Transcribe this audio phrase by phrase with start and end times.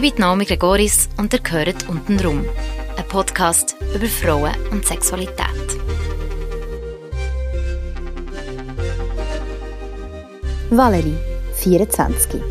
[0.00, 2.48] Ich bin Naomi Gregoris und ihr gehört «Unten rum»,
[2.96, 5.36] ein Podcast über Frauen und Sexualität.
[10.70, 11.18] Valerie,
[11.54, 12.32] 24.
[12.36, 12.42] Ich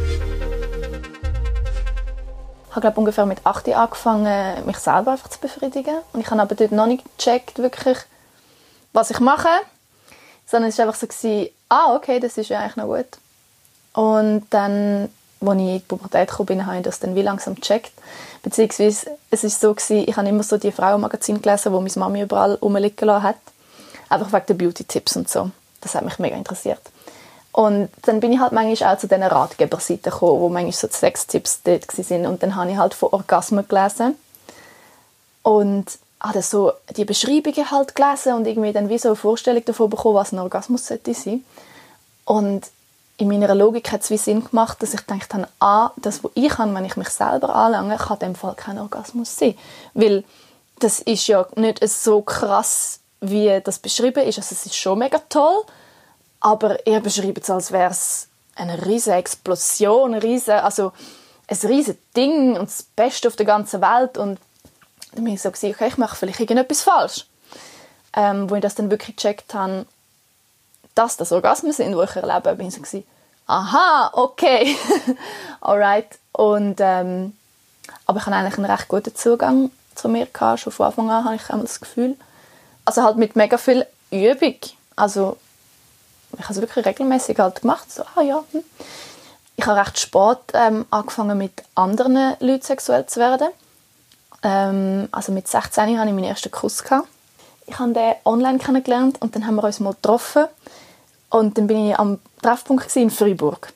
[2.72, 6.00] habe glaube ungefähr mit 8 angefangen, mich selber einfach zu befriedigen.
[6.12, 8.00] Und ich habe aber dort noch nicht gecheckt, wirklich,
[8.92, 9.48] was ich mache.
[10.46, 13.08] Sondern es war einfach so, gewesen, ah, okay, das ist ja eigentlich noch gut.
[13.94, 15.08] Und dann,
[15.42, 17.92] als ich in die Pubertät kam, bin, habe ich das dann wie langsam gecheckt.
[18.44, 22.22] Beziehungsweise, es war so, gewesen, ich habe immer so die Frauenmagazine gelesen, wo meine Mami
[22.22, 23.38] überall rumliegen lassen hat.
[24.10, 25.52] Einfach wegen den Beauty-Tipps und so.
[25.82, 26.82] Das hat mich mega interessiert.
[27.52, 30.94] Und dann bin ich halt manchmal auch zu diesen Ratgeberseiten gekommen, wo manchmal so die
[30.94, 32.28] Sextipps dort waren.
[32.28, 34.16] Und dann habe ich halt von Orgasmen gelesen.
[35.44, 39.90] Und habe so die Beschreibungen halt gelesen und irgendwie dann wie so eine Vorstellung davon
[39.90, 41.44] bekommen, was ein Orgasmus sollte sein.
[42.26, 42.68] Und
[43.18, 46.32] in meiner Logik hat es wie Sinn gemacht, dass ich gedacht habe, ah, das, was
[46.36, 49.58] ich habe, wenn ich mich selber anlange, kann in dem Fall kein Orgasmus sein.
[49.96, 50.24] Weil
[50.80, 54.38] das ist ja nicht so krass, wie das beschrieben ist.
[54.38, 55.64] Also es ist schon mega toll,
[56.40, 60.92] aber er beschreibt es, als wäre es eine riesige Explosion, eine riesige, also
[61.48, 64.20] ein riesiges Ding und das Beste auf der ganzen Welt.
[64.20, 64.40] Und
[65.14, 67.26] dann bin ich so, okay, ich mache vielleicht irgendetwas falsch.
[68.16, 69.86] Ähm, wo ich das dann wirklich gecheckt habe,
[70.98, 73.04] dass das Orgasmen sind, die ich erlebe, bin ich so,
[73.48, 74.76] aha, okay,
[75.62, 76.18] alright.
[76.32, 77.36] Und, ähm,
[78.06, 80.60] aber ich hatte eigentlich einen recht guten Zugang zu mir gehabt.
[80.60, 82.16] Schon von Anfang an habe ich das Gefühl.
[82.86, 84.56] Also halt mit mega viel Übung.
[84.96, 85.38] Also
[86.38, 87.92] ich habe es wirklich regelmäßig halt gemacht.
[87.92, 88.44] So, ah ja.
[88.52, 88.64] Hm.
[89.56, 93.48] Ich habe recht spät ähm, angefangen mit anderen Leuten sexuell zu werden.
[94.44, 96.84] Ähm, also mit 16 hatte ich meinen ersten Kuss.
[96.84, 97.08] Gehabt.
[97.66, 100.46] Ich habe den online kennengelernt und dann haben wir uns mal getroffen.
[101.30, 103.74] Und dann bin ich am Treffpunkt in Freiburg.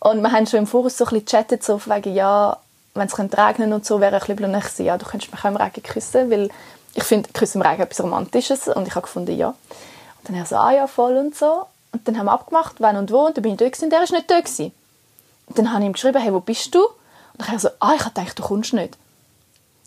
[0.00, 2.58] und wir haben schon im Voraus so ein bisschen gechattet, so wegen, ja,
[2.94, 5.48] wenn es regnen und so, wäre ich ein bisschen blöd, ja, du könntest mich auch
[5.48, 6.50] im Regen küssen, weil
[6.94, 9.48] ich finde Küssen im Regen etwas Romantisches und ich habe gefunden, ja.
[9.48, 11.66] Und dann er so, ah ja, voll und so.
[11.92, 14.00] Und dann haben wir abgemacht, wann und wo, und dann bin ich da und der
[14.00, 14.40] war nicht da.
[14.40, 14.72] Gewesen.
[15.46, 16.82] Und dann habe ich ihm geschrieben, hey, wo bist du?
[16.84, 16.92] Und
[17.38, 18.96] dann habe ich so, ah, ich dachte, du kommst nicht.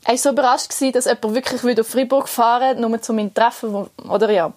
[0.03, 3.33] Er war so überrascht, gewesen, dass jemand wirklich wieder auf Freiburg fahren nur zu meinem
[3.33, 4.53] Treffen, oder ja.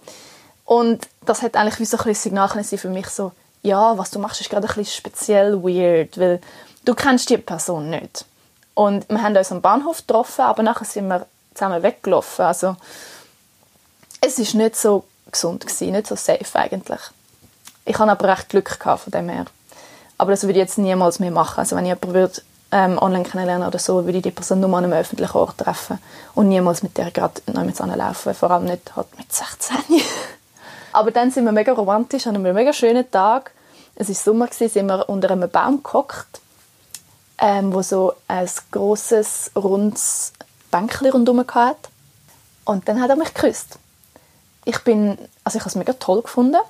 [0.69, 4.43] Und das hat eigentlich wie so ein Signal für mich so, ja, was du machst,
[4.43, 6.43] ist gerade ein speziell weird, weil
[6.85, 8.27] du kennst die Person nicht.
[8.75, 11.25] Und wir haben uns am Bahnhof getroffen, aber nachher sind wir
[11.55, 12.45] zusammen weggelaufen.
[12.45, 12.77] Also
[14.21, 17.01] es ist nicht so gesund gewesen, nicht so safe eigentlich.
[17.87, 19.47] Ich habe aber recht Glück gehabt von dem her.
[20.19, 21.61] Aber das würde ich jetzt niemals mehr machen.
[21.61, 22.43] Also wenn ich jemanden würde,
[22.73, 25.99] ähm, online kennenlernen oder so, würde ich die Person nur an einem öffentlichen Ort treffen
[26.35, 28.35] und niemals mit der gerade noch mit laufen.
[28.35, 29.79] Vor allem nicht halt mit 16.
[30.99, 33.53] aber dann sind wir mega romantisch, an einem mega schönen Tag.
[33.95, 36.41] Es war Sommer, gewesen, sind wir unter einem Baum gehockt,
[37.39, 40.33] ähm, wo so ein grosses, rundes
[40.71, 41.89] Bänkchen rundherum hatte.
[42.65, 43.79] Und dann hat er mich geküsst
[44.69, 46.61] ich bin, also ich habe es mega toll gefunden.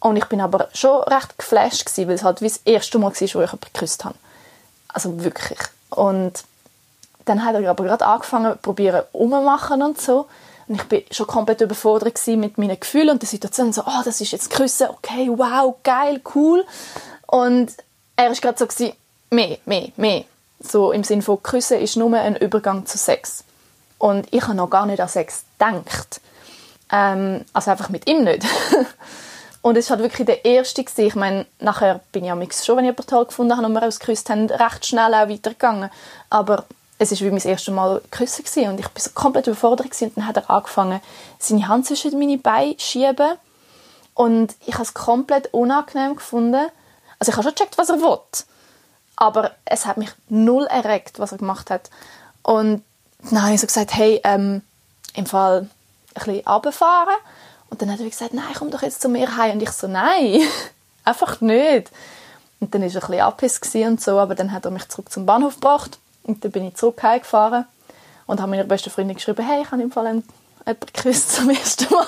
[0.00, 3.08] Und ich bin aber schon recht geflasht gewesen, weil es halt wie das erste Mal
[3.08, 4.14] war, wo ich jemanden geküsst habe.
[4.88, 5.58] Also wirklich.
[5.90, 6.44] Und
[7.26, 10.26] dann hat er aber gerade angefangen, probieren ummachen und so.
[10.72, 13.74] Und ich bin schon komplett überfordert mit meinen Gefühlen und der Situation.
[13.74, 16.64] So, oh, das ist jetzt Küssen, okay, wow, geil, cool.
[17.26, 17.74] Und
[18.16, 18.94] er war gerade so gewesen,
[19.28, 20.24] mehr, mehr, mehr.
[20.60, 23.44] So im Sinne von Küssen ist nur ein Übergang zu Sex.
[23.98, 26.22] Und ich habe noch gar nicht an Sex gedacht.
[26.90, 28.42] Ähm, also einfach mit ihm nicht.
[29.60, 30.84] und es war halt wirklich der erste.
[30.84, 31.06] Gewesen.
[31.06, 33.82] Ich meine, nachher bin ich ja schon, wenn ich jemanden toll gefunden habe und wir
[33.82, 35.90] uns geküsst haben, recht schnell auch weitergegangen.
[36.30, 36.64] Aber
[37.02, 38.70] es war wie mein erstes Mal küssen gewesen.
[38.70, 40.08] und ich war so komplett überfordert gewesen.
[40.08, 41.00] und dann hat er angefangen,
[41.38, 43.36] seine Hand zwischen meine Beine zu schieben
[44.14, 46.66] und ich habe es komplett unangenehm gefunden.
[47.18, 48.18] Also ich habe schon gecheckt, was er will,
[49.16, 51.90] aber es hat mich null erregt, was er gemacht hat.
[52.42, 52.82] Und
[53.30, 54.62] dann habe ich so gesagt, hey, ähm,
[55.14, 55.68] im Fall
[56.14, 57.14] ein bisschen runterfahren.
[57.70, 59.52] Und dann hat er gesagt, nein, komm doch jetzt zu mir heim.
[59.52, 60.40] Und ich so, nein,
[61.04, 61.90] einfach nicht.
[62.60, 65.10] Und dann war er ein bisschen abhiss und so, aber dann hat er mich zurück
[65.10, 65.98] zum Bahnhof gebracht.
[66.24, 67.66] Und dann bin ich zurück heimgefahren
[68.26, 70.24] und habe meiner besten Freundin geschrieben, hey, ich habe im Fall einen,
[70.66, 72.06] jemanden geküsst zum ersten Mal.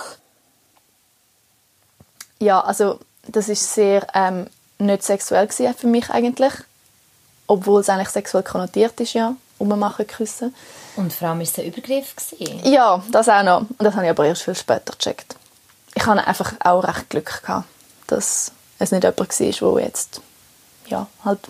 [2.38, 4.46] Ja, also das ist sehr ähm,
[4.78, 6.52] nicht sexuell für mich eigentlich.
[7.46, 10.54] Obwohl es eigentlich sexuell konnotiert ist, ja rummachen küssen.
[10.96, 12.14] Und vor allem war es ein Übergriff?
[12.16, 12.60] Gewesen.
[12.64, 13.60] Ja, das auch noch.
[13.60, 15.36] Und das habe ich aber erst viel später gecheckt.
[15.94, 17.66] Ich hatte einfach auch recht Glück, gehabt,
[18.06, 20.20] dass es nicht jemand war, der jetzt
[20.86, 21.40] ja, halt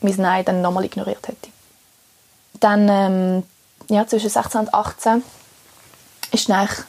[0.00, 1.48] mein Nein dann nochmal ignoriert hätte.
[2.62, 3.42] Dann ähm,
[3.88, 5.24] ja, zwischen 16 und 18
[6.30, 6.86] ist dann eigentlich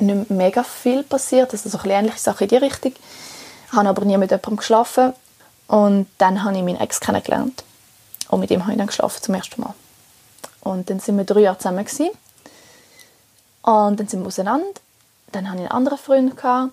[0.00, 1.52] nicht mega viel passiert.
[1.52, 2.94] Also so ähnliche Sachen in die Richtung.
[3.66, 5.12] Ich habe aber nie mit jemandem geschlafen.
[5.66, 7.62] Und dann habe ich meinen Ex kennengelernt.
[8.28, 9.74] Und mit ihm habe ich dann geschlafen zum ersten Mal.
[10.62, 11.84] Und dann sind wir drei Jahre zusammen.
[11.84, 12.08] Gewesen.
[13.60, 14.66] Und dann sind wir auseinander.
[15.32, 16.36] Dann hatte ich einen anderen Freund.
[16.38, 16.72] Gehabt.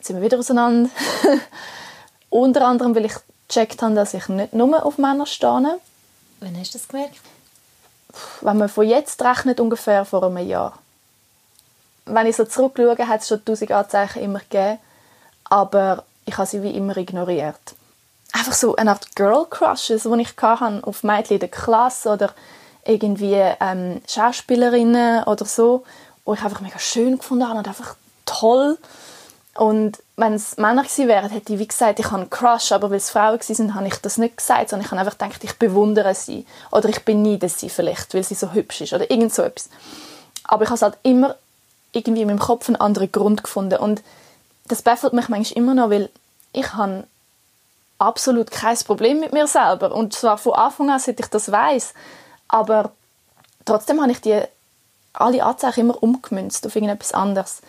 [0.00, 0.88] sind wir wieder auseinander.
[2.30, 3.14] Unter anderem, weil ich
[3.48, 5.78] gecheckt habe, dass ich nicht nur auf Männer stehe.
[6.40, 7.20] Wann hast du das gemerkt?
[8.40, 10.78] Wenn man von jetzt rechnet, ungefähr vor einem Jahr.
[12.04, 14.78] Wenn ich so zurückschaue, hat es schon tausend Anzeichen immer gegeben.
[15.44, 17.74] Aber ich habe sie wie immer ignoriert.
[18.32, 22.34] Einfach so eine Art Girl Crushes, die ich hatte, auf Mädchen in der Klasse oder
[22.84, 25.84] irgendwie ähm, Schauspielerinnen oder so,
[26.24, 28.78] wo ich einfach mega schön gefunden habe und einfach toll.
[29.54, 32.90] Und wenn es Männer gewesen wären, hätte ich wie gesagt, ich habe einen Crush, aber
[32.90, 35.58] weil es Frauen waren, habe ich das nicht gesagt, sondern ich habe einfach gedacht, ich
[35.58, 36.46] bewundere sie.
[36.72, 39.68] Oder ich beneide sie vielleicht, weil sie so hübsch ist oder irgend so etwas.
[40.44, 41.36] Aber ich habe halt immer
[41.92, 43.78] irgendwie in meinem Kopf einen anderen Grund gefunden.
[43.78, 44.02] Und
[44.68, 46.08] das baffelt mich manchmal immer noch, weil
[46.52, 47.04] ich habe
[47.98, 49.94] absolut kein Problem mit mir selber.
[49.94, 51.92] Und zwar von Anfang an, seit ich das weiß,
[52.48, 52.92] aber
[53.66, 54.40] trotzdem habe ich die
[55.12, 57.60] alle Anzeichen immer umgemünzt auf irgendetwas anderes.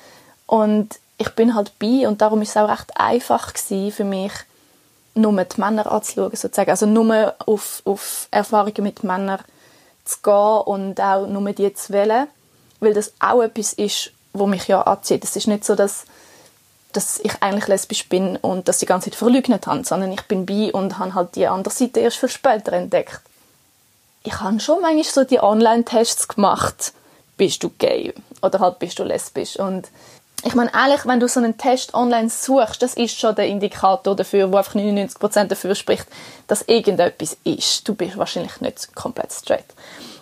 [0.46, 4.32] Und ich bin halt bi und darum ist es auch recht einfach für mich,
[5.16, 6.70] nur die Männer anzuschauen, sozusagen.
[6.70, 9.40] Also nur auf, auf Erfahrungen mit Männern
[10.06, 12.28] zu gehen und auch nur die zu wählen,
[12.80, 15.24] weil das auch etwas ist, wo mich ja anzieht.
[15.24, 16.06] Es ist nicht so, dass,
[16.94, 20.46] dass ich eigentlich lesbisch bin und das die ganze Zeit verleugnet habe, sondern ich bin
[20.46, 23.22] bi und habe halt die andere Seite erst viel später entdeckt.
[24.24, 26.94] Ich habe schon manchmal so die Online-Tests gemacht,
[27.38, 29.88] bist du gay oder halt bist du lesbisch und
[30.44, 34.16] ich meine, ehrlich, wenn du so einen Test online suchst, das ist schon der Indikator
[34.16, 36.06] dafür, wo einfach 99% dafür spricht,
[36.48, 37.88] dass irgendetwas ist.
[37.88, 39.66] Du bist wahrscheinlich nicht komplett straight.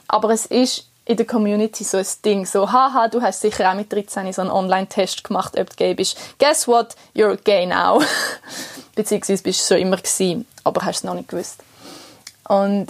[0.08, 3.76] Aber es ist in der Community so ein Ding, so, haha, du hast sicher auch
[3.76, 6.18] mit 13 so einen Online-Test gemacht, ob du gay bist.
[6.40, 6.96] Guess what?
[7.14, 8.02] You're gay now.
[8.96, 11.62] Beziehungsweise bist du schon immer gewesen, aber hast es noch nicht gewusst.
[12.48, 12.88] Und,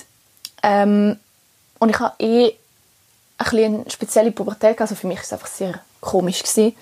[0.62, 1.19] ähm,
[1.80, 2.54] und ich habe eh
[3.38, 6.75] ein bisschen eine spezielle Pubertät, also für mich war es einfach sehr komisch gewesen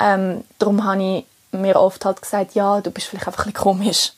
[0.00, 4.12] ähm, darum habe ich mir oft halt gesagt, ja, du bist vielleicht einfach ein komisch.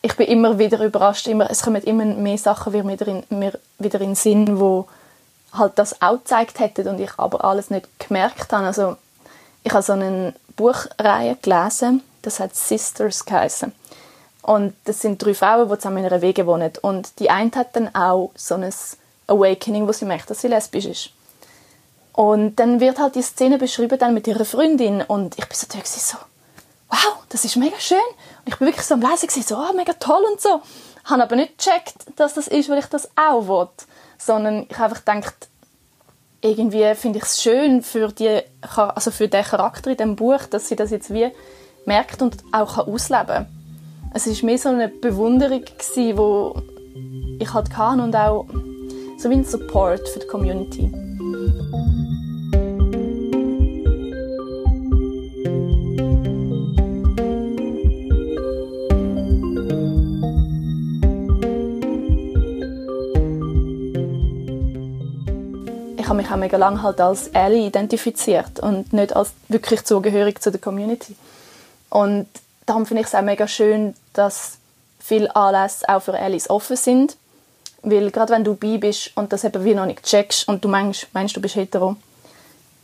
[0.00, 4.00] Ich bin immer wieder überrascht, immer, es kommen immer mehr Sachen wieder in, mir wieder
[4.00, 4.86] in den Sinn, wo
[5.52, 8.66] halt das auch gezeigt hätten und ich aber alles nicht gemerkt habe.
[8.66, 8.96] Also
[9.64, 13.72] ich habe so eine Buchreihe gelesen, das hat Sisters geheißen.
[14.42, 16.72] Und das sind drei Frauen, die zusammen in einer Wege wohnen.
[16.80, 18.72] Und die eine hat dann auch so ein
[19.26, 21.10] Awakening, wo sie merkt, dass sie lesbisch ist.
[22.18, 25.68] Und dann wird halt die Szene beschrieben dann mit ihrer Freundin und ich bin so
[25.84, 26.16] so,
[26.90, 27.96] wow, das ist mega schön.
[28.44, 30.60] Und ich bin wirklich so am Lesen so, oh, mega toll und so.
[31.04, 33.68] Habe aber nicht gecheckt, dass das ist, weil ich das auch will.
[34.18, 35.48] Sondern ich habe einfach gedacht,
[36.40, 38.40] irgendwie finde ich es schön für, die,
[38.76, 41.30] also für den Charakter in dem Buch, dass sie das jetzt wie
[41.86, 43.46] merkt und auch ausleben kann.
[44.12, 45.62] Es war mehr so eine Bewunderung,
[45.94, 48.48] die ich halt kann und auch
[49.18, 51.07] so wie ein Support für die Community.
[66.08, 70.40] Ich habe mich auch mega lange halt als Ally identifiziert und nicht als wirklich zugehörig
[70.40, 71.14] zu der Community.
[71.90, 72.26] Und
[72.64, 74.56] darum finde ich es auch mega schön, dass
[74.98, 77.18] viele Anlässe auch für Allies offen sind.
[77.82, 80.68] Weil gerade wenn du bi bist und das eben wie noch nicht checkst und du
[80.68, 81.96] meinst, meinst du bist hetero,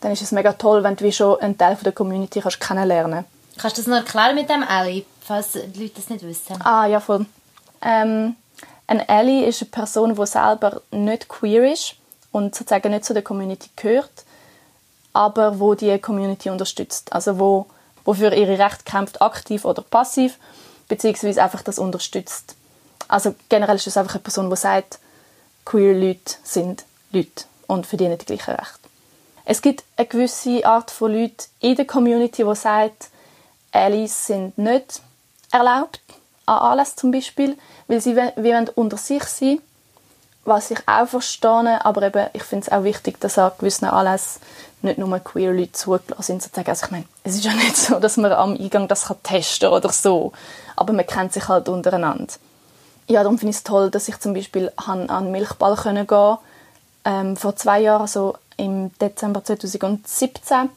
[0.02, 2.60] dann ist es mega toll, wenn du wie schon einen Teil von der Community kannst
[2.60, 3.24] kennenlernen
[3.56, 3.78] kannst.
[3.78, 6.60] du das noch erklären mit dem Ally, falls die Leute das nicht wissen?
[6.60, 7.24] Ah, ja, voll.
[7.80, 8.36] Ähm,
[8.86, 11.96] ein Ally ist eine Person, die selber nicht queer ist
[12.34, 14.24] und sozusagen nicht zu der Community gehört,
[15.12, 17.12] aber wo die Community unterstützt.
[17.12, 17.66] Also wo,
[18.04, 20.38] wo für ihre Rechte kämpft, aktiv oder passiv,
[20.88, 22.56] beziehungsweise einfach das unterstützt.
[23.06, 24.98] Also generell ist es einfach eine Person, die sagt,
[25.64, 28.80] queer Leute sind Leute und verdienen die gleichen Rechte.
[29.44, 33.10] Es gibt eine gewisse Art von Leuten in der Community, die sagt,
[33.70, 35.00] Allies sind nicht
[35.52, 36.00] erlaubt,
[36.46, 39.60] an Anlässen zum Beispiel, weil sie wie unter sich sein
[40.44, 44.40] was ich auch verstehe, aber eben, ich finde es auch wichtig, dass an gewissen Anlässen
[44.82, 46.68] nicht nur queer Leute zugelassen sind.
[46.68, 49.70] Also ich meine, es ist ja nicht so, dass man am Eingang das kann testen
[49.70, 50.32] oder so,
[50.76, 52.32] aber man kennt sich halt untereinander.
[53.06, 56.38] Ja, darum finde ich es toll, dass ich zum Beispiel an einen Milchball gehen konnte,
[57.04, 60.70] ähm, vor zwei Jahren, also im Dezember 2017.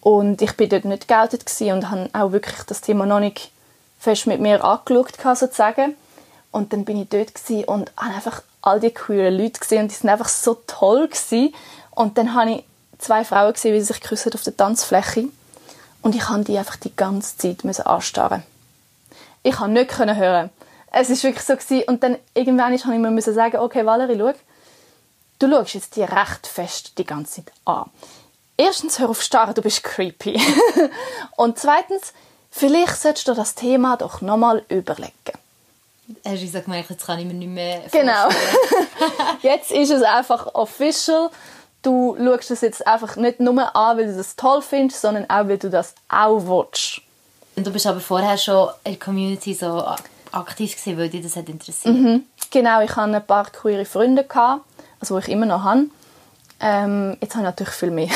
[0.00, 3.52] Und ich bin dort nicht geoutet und habe auch wirklich das Thema noch nicht
[3.98, 5.94] fest mit mir angeschaut, sozusagen.
[6.50, 7.32] Und dann bin ich dort
[7.68, 11.54] und habe einfach all die queeren Leute gesehen und die sind einfach so toll gewesen.
[11.90, 12.64] Und dann habe ich
[12.98, 15.28] zwei Frauen gesehen, wie sie sich küssen auf der Tanzfläche
[16.02, 18.42] und ich habe die einfach die ganze Zeit müssen anstarren.
[19.42, 20.50] Ich konnte nicht hören,
[20.92, 21.84] es ist wirklich so gewesen.
[21.88, 24.32] und dann irgendwann musste ich mir müssen sagen, okay Valerie, schau,
[25.38, 27.90] du schaust jetzt die recht fest die ganze Zeit an.
[28.56, 30.38] Erstens, hör auf starren, du bist creepy.
[31.36, 32.12] und zweitens,
[32.50, 35.39] vielleicht solltest du das Thema doch nochmal überlegen.
[36.24, 38.28] Hast du gesagt, jetzt kann ich mir nicht mehr Genau.
[39.42, 41.30] jetzt ist es einfach official.
[41.82, 45.48] Du schaust es jetzt einfach nicht nur an, weil du das toll findest, sondern auch,
[45.48, 47.00] weil du das auch willst.
[47.56, 49.84] Und du bist aber vorher schon in der Community so
[50.32, 51.94] aktiv gewesen, weil dich das hat interessiert.
[51.94, 52.24] Mhm.
[52.50, 54.64] Genau, ich hatte ein paar queere Freunde, gehabt,
[55.00, 55.86] also die ich immer noch habe.
[56.60, 58.08] Ähm, jetzt habe ich natürlich viel mehr.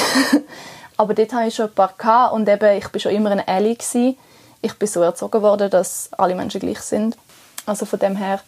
[0.96, 3.46] aber dort hatte ich schon ein paar gehabt und eben, ich war schon immer ein
[3.46, 3.74] Ally.
[3.74, 4.16] Gewesen.
[4.60, 7.16] Ich bin so erzogen worden, dass alle Menschen gleich sind.
[7.66, 8.40] Also von dem her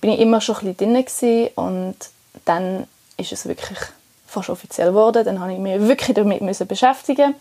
[0.00, 1.96] bin ich immer schon ein bisschen drin und
[2.44, 2.86] dann
[3.16, 3.78] ist es wirklich
[4.26, 5.24] fast offiziell geworden.
[5.24, 7.34] Dann habe ich mich wirklich damit beschäftigen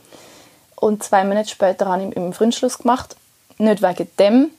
[0.75, 3.15] und zwei Monate später habe ich einen Freundschluss gemacht.
[3.57, 4.51] Nicht wegen dem,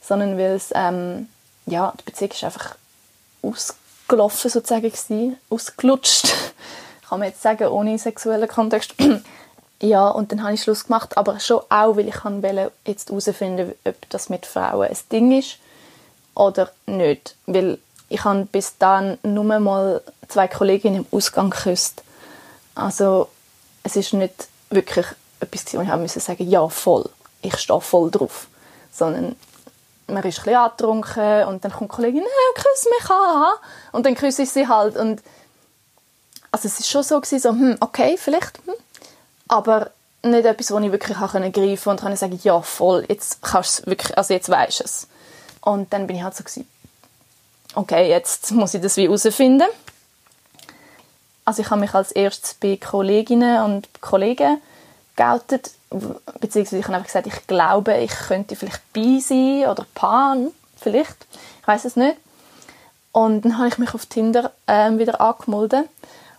[0.00, 1.28] sondern weil es, ähm,
[1.66, 2.74] ja, die Beziehung ist einfach
[3.42, 6.32] ausgelaufen sozusagen gewesen, ausgelutscht,
[7.08, 8.94] kann man jetzt sagen, ohne sexuellen Kontext.
[9.80, 13.72] ja, und dann habe ich Schluss gemacht, aber schon auch, weil ich wollte jetzt herausfinden,
[13.84, 15.58] ob das mit Frauen ein Ding ist
[16.40, 17.36] oder nicht.
[17.46, 17.78] Weil
[18.08, 22.02] ich habe bis dann nur mal zwei Kolleginnen im Ausgang geküsst.
[22.74, 23.28] Also
[23.82, 25.06] es ist nicht wirklich
[25.40, 27.08] etwas, wo ich haben müssen sagen, ja voll,
[27.42, 28.46] ich stehe voll drauf.
[28.90, 29.36] Sondern
[30.06, 33.52] man ist ein angetrunken und dann kommt die Kollegin, hey, küss mich an.
[33.92, 34.96] Und dann küsse ich sie halt.
[34.96, 35.22] Und
[36.50, 38.74] also es war schon so, gewesen, so hm, okay, vielleicht, hm.
[39.46, 39.90] aber
[40.22, 44.16] nicht etwas, wo ich wirklich greifen konnte und kann sagen, ja voll, jetzt kannst wirklich,
[44.16, 45.06] also jetzt weisst du es.
[45.60, 46.66] Und dann bin ich halt so gewesen,
[47.74, 49.68] okay, jetzt muss ich das wie herausfinden.
[51.44, 54.60] Also ich habe mich als erstes bei Kolleginnen und Kollegen
[55.16, 55.72] geoutet,
[56.40, 61.26] beziehungsweise ich habe einfach gesagt, ich glaube, ich könnte vielleicht bi sein oder pan, vielleicht,
[61.60, 62.16] ich weiß es nicht.
[63.12, 65.88] Und dann habe ich mich auf Tinder ähm, wieder angemeldet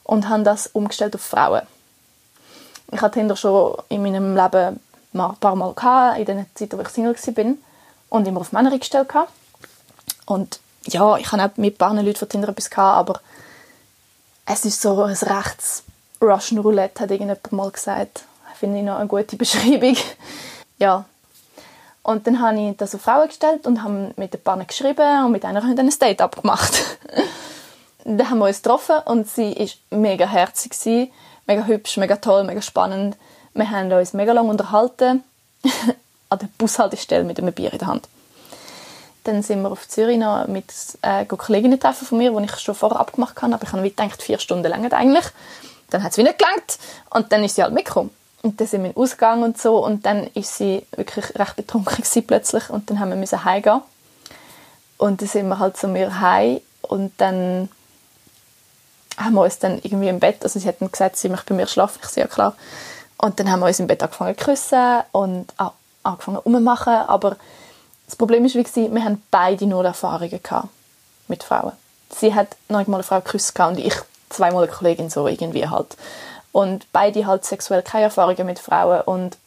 [0.03, 1.63] und habe das umgestellt auf Frauen.
[2.91, 4.79] Ich hatte Tinder schon in meinem Leben
[5.13, 7.55] ein paar Mal gehabt, in den Zeiten, wo ich Single war
[8.11, 9.31] und immer auf Männer eingestellt gehabt.
[10.27, 13.21] Und ja, ich habe auch mit ein paar Leuten von Tinder etwas gehabt, aber
[14.45, 15.83] es ist so ein rechts
[16.21, 18.25] Russian Roulette, hat irgendjemand mal gesagt.
[18.59, 19.95] Finde ich noch eine gute Beschreibung.
[20.77, 21.05] ja.
[22.03, 25.31] Und dann habe ich das auf Frauen gestellt und habe mit ein paar geschrieben und
[25.31, 26.97] mit einer haben ein Date abgemacht.
[28.03, 30.75] dann haben wir uns getroffen und sie war mega herzig,
[31.47, 33.15] mega hübsch, mega toll, mega spannend.
[33.53, 35.23] Wir haben uns mega lange unterhalten
[36.31, 38.07] an der Bushaltestelle mit einem Bier in der Hand.
[39.25, 40.65] Dann sind wir auf Zürich noch mit
[41.03, 43.53] äh, Kolleginnen treffen von mir, die ich schon vorher abgemacht habe.
[43.53, 45.25] Aber ich habe gedacht, vier Stunden länger eigentlich.
[45.91, 46.79] Dann hat es wieder gelangt
[47.11, 48.09] und dann ist sie halt mitgekommen.
[48.41, 51.57] Und dann sind wir in den Ausgang und so und dann ist sie wirklich recht
[51.57, 53.81] betrunken gewesen plötzlich und dann haben wir müssen heimgehen.
[54.97, 57.69] Und dann sind wir halt zu mir heim und dann
[59.17, 61.55] haben wir uns dann irgendwie im Bett, also sie hat dann gesagt, sie möchte bei
[61.55, 62.55] mir schlafen, ich sehe ja klar.
[63.17, 65.53] Und dann haben wir uns im Bett angefangen zu küssen und
[66.03, 67.37] angefangen rumzumachen, aber
[68.05, 70.39] das Problem wie wir haben beide nur Erfahrungen
[71.27, 71.73] mit Frauen.
[72.09, 73.95] Sie hat noch mal eine Frau geküsst und ich
[74.29, 75.95] zweimal eine Kollegin so irgendwie halt.
[76.51, 79.37] Und beide halt sexuell keine Erfahrungen mit Frauen und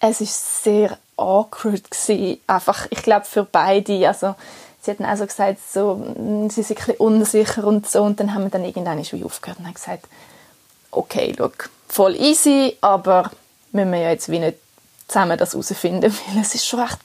[0.00, 2.40] es ist sehr awkward gewesen.
[2.46, 4.34] einfach ich glaube für beide also
[4.82, 6.04] sie hatten also gesagt so
[6.50, 9.66] sie sind ein unsicher und so und dann haben wir dann irgendwann wie aufgehört und
[9.66, 10.06] haben gesagt
[10.90, 13.30] okay look voll easy aber
[13.72, 14.58] müssen wir ja jetzt wie nicht
[15.08, 17.00] zusammen das herausfinden weil es ist schon recht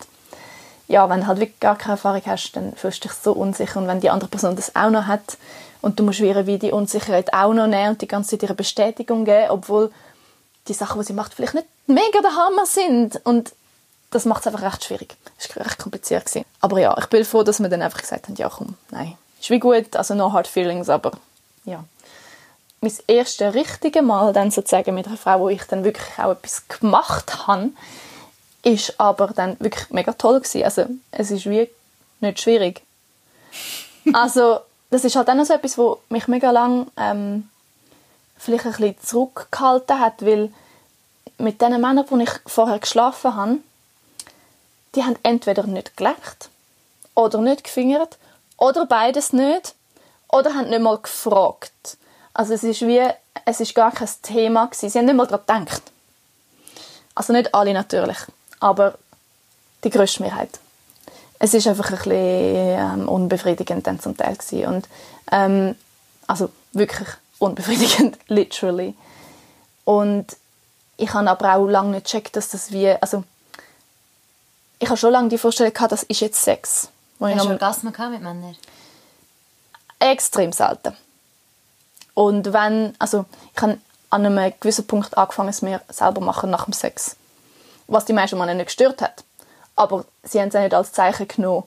[0.91, 3.79] ja, wenn du halt wirklich gar keine Erfahrung hast, dann fühlst du dich so unsicher.
[3.79, 5.37] Und wenn die andere Person das auch noch hat
[5.81, 9.23] und du musst wie die Unsicherheit auch noch nehmen und die ganze Zeit ihre Bestätigung
[9.23, 9.91] geben, obwohl
[10.67, 13.25] die Sachen, die sie macht, vielleicht nicht mega der Hammer sind.
[13.25, 13.53] Und
[14.11, 15.15] das macht es einfach recht schwierig.
[15.37, 16.25] Das war recht kompliziert.
[16.25, 16.45] Gewesen.
[16.59, 19.49] Aber ja, ich bin froh, dass wir dann einfach gesagt haben, ja komm, nein, ist
[19.49, 21.13] wie gut, also no hard feelings, aber
[21.63, 21.85] ja.
[22.81, 26.67] Mein erstes richtige Mal dann sozusagen mit einer Frau, wo ich dann wirklich auch etwas
[26.67, 27.69] gemacht habe,
[28.63, 30.63] ist aber dann wirklich mega toll gewesen.
[30.63, 31.69] Also es ist wie
[32.19, 32.81] nicht schwierig.
[34.13, 34.59] also
[34.89, 37.49] das ist halt auch noch so etwas, wo mich mega lang ähm,
[38.37, 40.51] vielleicht ein bisschen zurückgehalten hat, weil
[41.37, 43.57] mit den Männern, die ich vorher geschlafen habe,
[44.95, 46.49] die haben entweder nicht geleckt
[47.15, 48.17] oder nicht gefingert
[48.57, 49.75] oder beides nicht
[50.29, 51.97] oder haben nicht mal gefragt.
[52.33, 53.01] Also es ist wie,
[53.45, 54.89] es ist gar kein Thema gewesen.
[54.89, 55.83] Sie haben nicht mal daran gedacht.
[57.15, 58.17] Also nicht alle natürlich
[58.61, 58.97] aber
[59.83, 60.59] die grösste Mehrheit.
[61.39, 64.65] Es ist einfach ein bisschen ähm, unbefriedigend dann zum Teil gewesen.
[64.65, 64.87] und
[65.31, 65.75] ähm,
[66.27, 67.09] also wirklich
[67.39, 68.95] unbefriedigend, literally.
[69.83, 70.27] Und
[70.97, 73.23] ich habe aber auch lange nicht gecheckt, dass das wie, also
[74.77, 76.89] ich habe schon lange die Vorstellung gehabt, das ist jetzt Sex.
[77.19, 78.55] Hast du Orgasmen gehabt mit Männern?
[79.99, 80.95] extrem selten.
[82.13, 83.25] Und wenn, also
[83.55, 83.77] ich habe
[84.09, 87.15] an einem gewissen Punkt angefangen, es mir selber machen nach dem Sex.
[87.87, 89.23] Was die meisten Männer nicht gestört hat.
[89.75, 91.63] Aber sie haben es nicht als Zeichen genommen,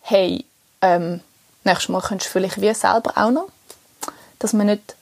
[0.00, 0.44] hey,
[0.80, 1.20] ähm,
[1.64, 3.48] nächstes Mal könntest du vielleicht wie selber auch noch.
[4.38, 4.94] Dass man nicht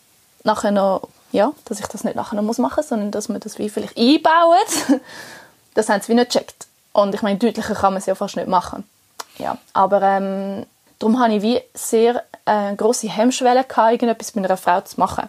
[0.42, 3.58] nachher noch, ja, dass ich das nicht nachher noch machen muss, sondern dass man das
[3.58, 5.00] wie vielleicht einbaut.
[5.74, 6.66] das haben sie wie nicht gecheckt.
[6.92, 8.88] Und ich meine, deutlicher kann man es ja fast nicht machen.
[9.36, 10.66] Ja, aber ähm,
[10.98, 15.28] darum hatte ich wie sehr äh, grosse Hemmschwelle, gehabt, irgendetwas mit einer Frau zu machen.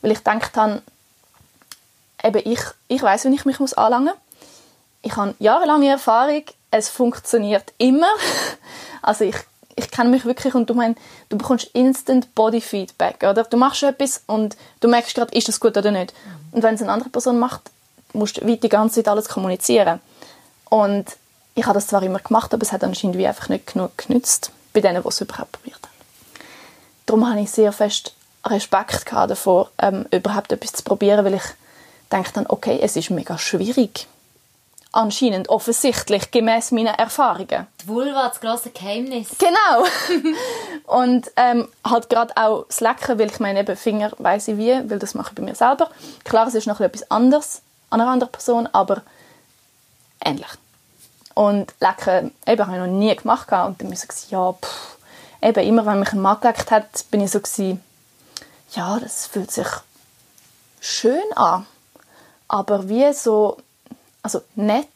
[0.00, 0.82] Weil ich gedacht habe,
[2.22, 4.16] eben ich, ich weiß, wie ich mich muss anlangen muss.
[5.02, 8.08] Ich habe jahrelange Erfahrung, es funktioniert immer.
[9.04, 9.34] Also ich,
[9.74, 10.94] ich kenne mich wirklich und du, mein,
[11.28, 13.42] du bekommst instant Body Feedback, oder?
[13.42, 16.14] Du machst etwas und du merkst gerade, ist das gut oder nicht.
[16.52, 17.62] Und wenn es eine andere Person macht,
[18.12, 19.98] musst du die ganze Zeit alles kommunizieren.
[20.70, 21.06] Und
[21.56, 24.52] ich habe das zwar immer gemacht, aber es hat anscheinend wie einfach nicht genug genützt
[24.72, 25.92] bei denen, die es überhaupt probiert haben.
[27.06, 28.14] Darum habe ich sehr fest
[28.44, 31.42] Respekt davor, ähm, überhaupt etwas zu probieren, weil ich
[32.10, 34.06] denke dann, okay, es ist mega schwierig.
[34.94, 37.66] Anscheinend, offensichtlich, gemäß meinen Erfahrungen.
[37.80, 39.28] Die Vulva, das grosse Geheimnis.
[39.38, 39.86] Genau.
[40.86, 44.90] und ähm, halt gerade auch das Lecken, weil ich meine, eben Finger weiss ich wie,
[44.90, 45.88] weil das mache ich bei mir selber.
[46.24, 49.00] Klar, es ist noch etwas anderes an einer anderen Person, aber
[50.22, 50.48] ähnlich.
[51.34, 53.48] Und Lecken, habe ich noch nie gemacht.
[53.50, 54.96] Und dann war ich so, ja, pff,
[55.42, 57.40] eben, immer wenn mich ein Mann geleckt hat, bin ich so,
[58.72, 59.66] ja, das fühlt sich
[60.80, 61.66] schön an.
[62.48, 63.58] Aber wie so,
[64.22, 64.86] also nett,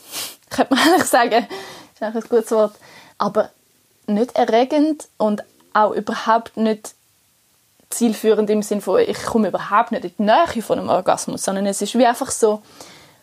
[0.50, 1.46] könnte man eigentlich sagen,
[1.94, 2.74] ist eigentlich ein gutes Wort,
[3.18, 3.50] aber
[4.06, 6.94] nicht erregend und auch überhaupt nicht
[7.90, 11.66] zielführend im Sinne von, ich komme überhaupt nicht in die Nähe von einem Orgasmus, sondern
[11.66, 12.62] es ist wie einfach so,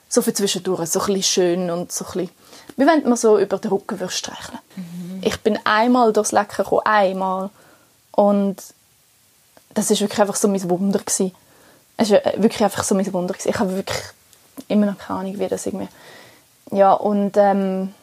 [0.07, 2.29] so für zwischendurch, so ein bisschen schön und so ein bisschen,
[2.77, 4.59] wie wenn man so über den Rücken würde streicheln.
[4.75, 5.21] Mhm.
[5.23, 7.49] Ich bin einmal durchs Lecken gekommen, einmal
[8.11, 8.57] und
[9.73, 11.33] das ist wirklich einfach so mein Wunder gewesen.
[11.97, 13.49] Es war wirklich einfach so mein Wunder gewesen.
[13.49, 14.01] Ich habe wirklich
[14.67, 15.87] immer noch keine Ahnung, wie das irgendwie...
[16.71, 17.93] Ja, und ähm,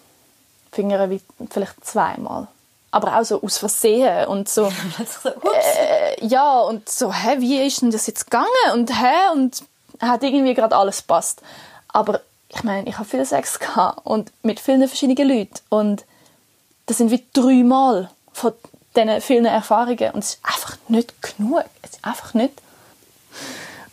[0.72, 2.48] Finger wie vielleicht zweimal.
[2.90, 4.66] Aber auch so aus Versehen und so...
[5.54, 8.46] äh, ja, und so, hä, wie ist denn das jetzt gegangen?
[8.74, 9.62] Und hä, und
[10.00, 11.42] hat irgendwie gerade alles passt.
[11.88, 12.20] Aber
[12.56, 16.04] ich meine, ich habe viel Sex gehabt und mit vielen verschiedenen Leuten und
[16.86, 18.52] das sind wie dreimal von
[18.96, 21.64] diesen vielen Erfahrungen und es ist einfach nicht genug.
[21.82, 22.54] Es ist einfach nicht.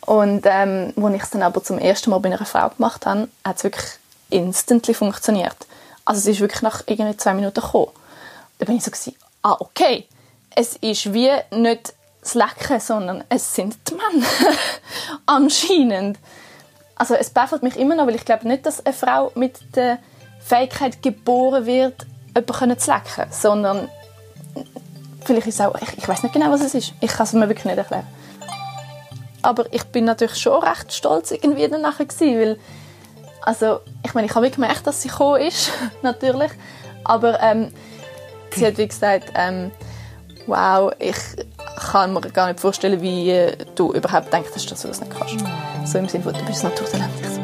[0.00, 3.28] Und ähm, als ich es dann aber zum ersten Mal bei einer Frau gemacht habe,
[3.44, 3.86] hat es wirklich
[4.30, 5.56] instantly funktioniert.
[6.04, 7.90] Also es ist wirklich nach irgendwie zwei Minuten gekommen.
[8.58, 10.06] Da bin ich so gewesen, ah okay,
[10.54, 14.26] es ist wie nicht das Lecken, sondern es sind die Männer.
[15.26, 16.18] Anscheinend.
[16.96, 19.98] Also es baffelt mich immer noch, weil ich glaube nicht, dass eine Frau mit der
[20.40, 23.88] Fähigkeit geboren wird, jemanden zu lecken, sondern
[25.24, 26.94] vielleicht ist es auch, ich, ich weiß nicht genau, was es ist.
[27.00, 28.06] Ich kann es mir wirklich nicht erklären.
[29.42, 32.58] Aber ich bin natürlich schon recht stolz irgendwie danach gewesen, weil
[33.42, 35.70] also ich meine, ich habe gemerkt, dass sie gekommen ist,
[36.02, 36.50] natürlich,
[37.04, 37.72] aber ähm,
[38.54, 39.70] sie hat wie gesagt, ähm,
[40.46, 41.16] wow, ich
[41.90, 45.44] kann mir gar nicht vorstellen, wie äh, du überhaupt denkst, dass du das nicht kannst.
[45.84, 47.43] So im Sinne von, du bist Naturtalent.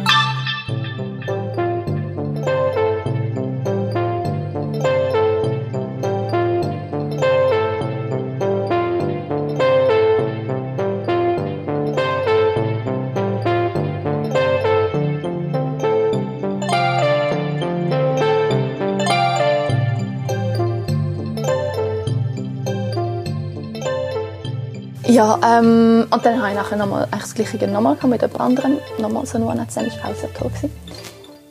[25.20, 28.78] Ja, ähm, und dann habe ich nachher nochmal das Gleiche nochmal mit jemand anderem.
[28.96, 30.48] Nochmal so ein One-Night-Stand, war auch sehr toll.
[30.48, 30.72] Gewesen.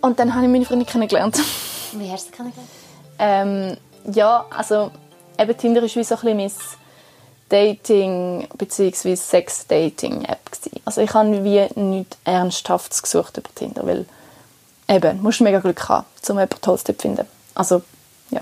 [0.01, 1.39] Und dann habe ich meine Freundin kennengelernt.
[1.93, 2.69] Wie hast du sie kennengelernt?
[3.19, 3.77] Ähm,
[4.11, 4.89] ja, also
[5.37, 6.51] eben Tinder war wie so ein bisschen mein
[7.49, 9.13] Dating- bzw.
[9.13, 10.39] Sex-Dating-App.
[10.85, 14.07] Also ich habe wie nichts Ernsthaftes gesucht über Tinder, weil
[14.87, 17.27] eben, du musst mega Glück haben, um jemanden Tolles zu finden.
[17.53, 17.83] Also,
[18.31, 18.41] ja.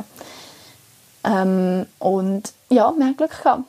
[1.25, 3.63] Ähm, und ja, wir haben Glück gehabt.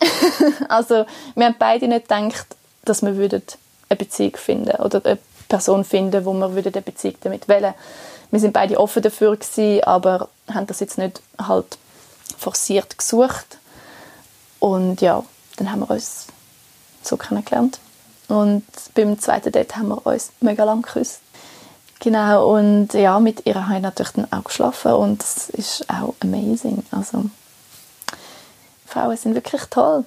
[0.68, 2.46] also wir haben beide nicht gedacht,
[2.84, 3.42] dass wir würden
[3.88, 7.74] eine Beziehung finden oder eine Person finden, wo wir eine Beziehung damit wählen.
[8.30, 11.78] Wir sind beide offen dafür gewesen, aber haben das jetzt nicht halt
[12.38, 13.58] forciert gesucht.
[14.60, 15.24] Und ja,
[15.56, 16.26] dann haben wir uns
[17.02, 17.78] so kennengelernt.
[18.28, 21.20] Und beim zweiten Date haben wir uns mega lang geküsst.
[21.98, 26.14] Genau, und ja, mit ihr habe ich natürlich dann auch geschlafen und das ist auch
[26.20, 26.82] amazing.
[26.90, 27.24] Also,
[28.90, 30.04] Frauen sind wirklich toll.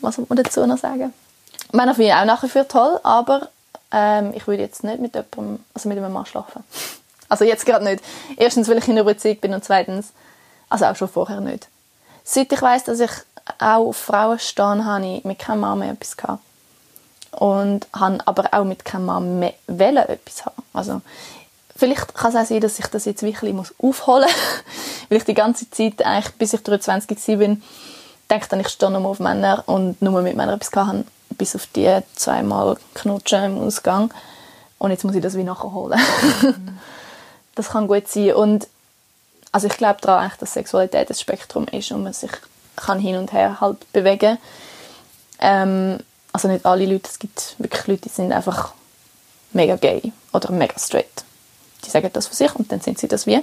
[0.00, 1.12] Was muss man dazu noch sagen?
[1.72, 3.48] Männer finde ich auch nach wie vor toll, aber
[3.92, 6.64] ähm, ich würde jetzt nicht mit jemandem, also mit einem Mann schlafen.
[7.28, 8.04] Also jetzt gerade nicht.
[8.36, 10.12] Erstens, weil ich in einer Beziehung bin und zweitens,
[10.68, 11.68] Also auch schon vorher nicht.
[12.24, 13.10] Seit ich weiß, dass ich
[13.58, 16.42] auch auf Frauen stehe, habe ich mit keinem Mann mehr etwas gehabt.
[17.30, 20.62] Und habe aber auch mit keinem Mann mehr wollen etwas haben.
[20.74, 21.00] Also,
[21.74, 24.30] vielleicht kann es auch sein, dass ich das jetzt wirklich aufholen muss.
[25.08, 27.56] Weil ich die ganze Zeit, eigentlich, bis ich 23 war,
[28.30, 31.04] denke dann, ich stehe nur auf Männer und nur mit Männern etwas hatte.
[31.30, 34.12] Bis auf die zweimal Knutschen im Ausgang.
[34.78, 35.98] Und jetzt muss ich das wie nachholen.
[36.42, 36.78] Mhm.
[37.54, 38.34] das kann gut sein.
[38.34, 38.68] Und
[39.50, 42.30] also ich glaube daran, dass Sexualität ein Spektrum ist und man sich
[42.76, 44.38] kann hin und her halt bewegen
[45.42, 45.98] ähm,
[46.32, 48.72] also nicht alle Leute, es gibt wirklich Leute, die sind einfach
[49.52, 51.24] mega gay oder mega straight.
[51.84, 53.40] Die sagen das für sich und dann sind sie das wie.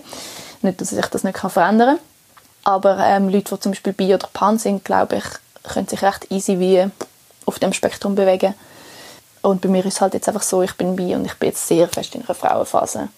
[0.62, 2.06] Nicht, dass sich das nicht verändern kann.
[2.64, 5.24] Aber ähm, Leute, die zum Beispiel bi oder pan sind, glaube ich,
[5.64, 6.86] können sich recht easy wie
[7.46, 8.54] auf dem Spektrum bewegen.
[9.42, 11.50] Und bei mir ist es halt jetzt einfach so, ich bin bi und ich bin
[11.50, 13.10] jetzt sehr fest in einer Frauenphase.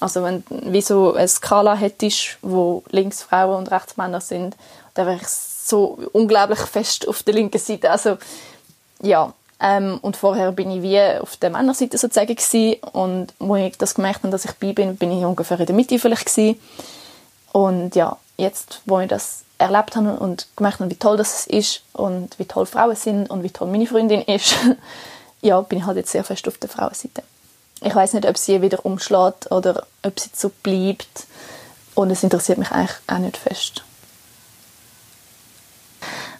[0.00, 4.56] Also wenn du wie so eine Skala hättest, wo links Frauen und rechts Männer sind,
[4.94, 7.90] dann wäre ich so unglaublich fest auf der linken Seite.
[7.90, 8.18] Also
[9.00, 12.76] ja, ähm, und vorher bin ich wie auf der Männerseite sozusagen gewesen.
[12.92, 15.76] und wo ich das gemerkt habe, dass ich bi bin, bin ich ungefähr in der
[15.76, 16.60] Mitte vielleicht gewesen.
[17.52, 21.82] und ja, jetzt, wo ich das erlebt habe und gemerkt habe, wie toll das ist
[21.92, 24.56] und wie toll Frauen sind und wie toll meine Freundin ist,
[25.40, 27.22] ja, bin ich halt jetzt sehr fest auf der Frauenseite.
[27.80, 31.26] Ich weiß nicht, ob sie wieder umschlägt oder ob sie so bleibt
[31.94, 33.82] und es interessiert mich eigentlich auch nicht fest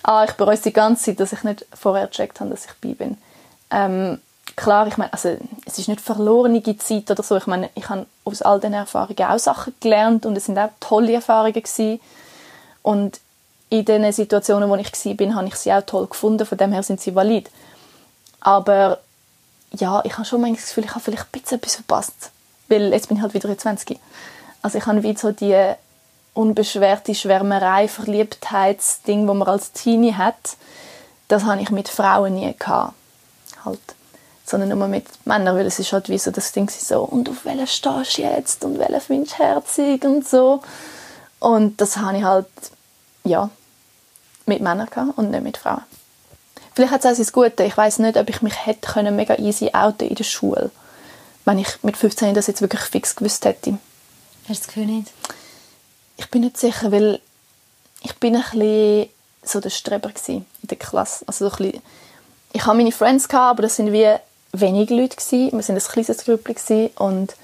[0.02, 2.72] ah, ich bereue es die ganze Zeit, dass ich nicht vorher gecheckt habe, dass ich
[2.74, 3.18] bi bin.
[3.70, 4.20] Ähm,
[4.56, 7.36] klar, ich meine, also, es ist nicht verlorene Zeit oder so.
[7.36, 10.70] Ich meine, ich habe aus all diesen Erfahrungen auch Sachen gelernt und es sind auch
[10.80, 12.00] tolle Erfahrungen gewesen.
[12.82, 13.20] Und
[13.68, 16.46] in den Situationen, wo ich war, habe ich sie auch toll gefunden.
[16.46, 17.50] Von dem her sind sie valid.
[18.40, 18.98] Aber
[19.72, 22.30] ja, ich habe schon manchmal das Gefühl, ich habe vielleicht ein bisschen etwas verpasst.
[22.68, 23.98] Weil jetzt bin ich halt wieder 20.
[24.60, 25.74] Also ich habe wieder so die
[26.34, 30.56] unbeschwerte Schwärmerei, Verliebtheitsding, wo man als Teenie hat,
[31.28, 32.94] das habe ich mit Frauen nie gehabt.
[33.64, 33.80] Halt.
[34.44, 37.44] Sondern nur mit Männern, weil es ist halt wie so das Ding so, und auf
[37.44, 40.62] welchen stehst du jetzt und welchen findest du herzig und so.
[41.38, 42.46] Und das habe ich halt,
[43.24, 43.50] ja,
[44.46, 45.82] mit Männern gehabt und nicht mit Frauen.
[46.74, 47.64] Vielleicht hat es auch sein Gute.
[47.64, 50.70] Ich weiß nicht, ob ich mich hätte können mega easy outen in der Schule,
[51.44, 53.78] wenn ich mit 15 das jetzt wirklich fix gewusst hätte.
[54.48, 55.12] Hast du das Gefühl nicht?
[56.16, 57.20] Ich bin nicht sicher, weil
[58.02, 59.08] ich bin ein bisschen
[59.42, 61.24] so der Streber in der Klasse.
[61.26, 61.82] Also so ein bisschen,
[62.52, 64.14] ich habe meine Friends gehabt, aber das sind wie
[64.52, 65.52] wenige Leute gewesen.
[65.52, 67.34] Wir sind ein kleines Grüppli und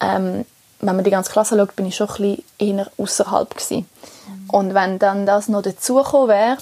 [0.00, 0.44] ähm,
[0.80, 3.88] wenn man die ganze Klasse schaut, bin ich schon ein bisschen eher außerhalb gewesen.
[4.26, 4.50] Mhm.
[4.50, 6.58] Und wenn dann das noch dazugekommen wäre,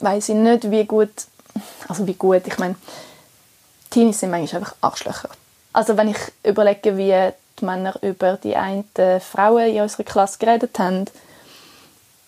[0.00, 1.10] weiß ich nicht, wie gut,
[1.88, 2.76] also wie gut, ich meine,
[3.90, 5.28] Teenies sind manchmal einfach Arschlöcher.
[5.72, 8.84] Also wenn ich überlege, wie die Männer über die einen
[9.20, 11.06] Frauen in unserer Klasse geredet haben,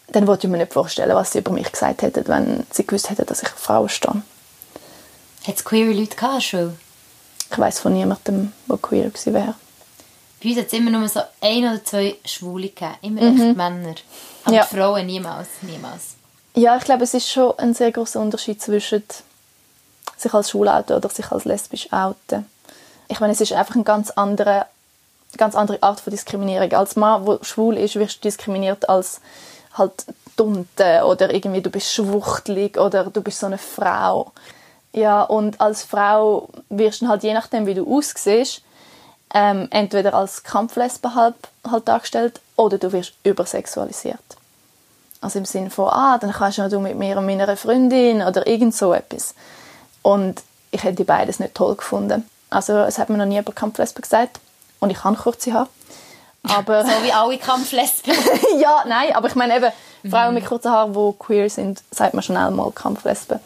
[0.08, 3.10] dann wollte ich mir nicht vorstellen, was sie über mich gesagt hätten, wenn sie gewusst
[3.10, 4.22] hätten, dass ich auf Frauen stehe.
[5.46, 6.78] Hat es queere Leute gehabt schon?
[7.50, 9.54] Ich weiss von niemandem, der queer gewesen wäre.
[10.42, 12.94] Bei uns hat es immer nur so ein oder zwei Schwule gegeben.
[13.02, 13.40] Immer mhm.
[13.40, 13.94] echt Männer.
[14.44, 14.64] Aber ja.
[14.64, 16.14] Frauen niemals, niemals.
[16.54, 19.04] Ja, ich glaube, es ist schon ein sehr großer Unterschied zwischen
[20.16, 22.46] sich als schwul outen oder sich als lesbisch outen.
[23.08, 24.66] Ich meine, es ist einfach ein ganz anderer
[25.36, 26.72] ganz andere Art von Diskriminierung.
[26.72, 29.20] Als Mann, der schwul ist, wirst du diskriminiert als
[29.74, 30.04] halt
[30.36, 34.32] Dunte oder irgendwie du bist schwuchtelig oder du bist so eine Frau.
[34.92, 38.62] Ja, und als Frau wirst du halt je nachdem, wie du aussiehst,
[39.34, 41.34] ähm, entweder als Kampflesbe halt,
[41.68, 44.18] halt dargestellt oder du wirst übersexualisiert.
[45.22, 48.74] Also im Sinne von, ah, dann kannst du mit mir und meiner Freundin oder irgend
[48.74, 49.34] so etwas.
[50.02, 52.28] Und ich hätte beides nicht toll gefunden.
[52.50, 54.40] Also es hat mir noch nie über Kampflesbe gesagt.
[54.80, 55.68] Und ich kann kurze Haare.
[56.42, 58.12] Aber, so wie alle Kampflesben.
[58.58, 59.72] ja, nein, aber ich meine eben,
[60.10, 63.38] Frauen mit kurzen Haaren, die queer sind, sagt man schnell mal Kampflesben.